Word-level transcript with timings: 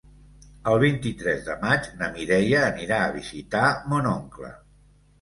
El 0.71 0.79
vint-i-tres 0.83 1.43
de 1.51 1.59
maig 1.67 1.91
na 2.01 2.11
Mireia 2.17 2.65
anirà 2.73 3.05
a 3.11 3.15
visitar 3.21 3.65
mon 3.95 4.15
oncle. 4.19 4.55